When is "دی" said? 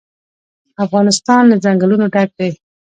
2.39-2.49